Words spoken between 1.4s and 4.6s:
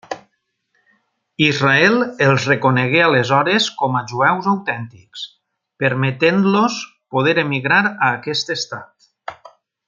Israel els reconegué aleshores com a 'jueus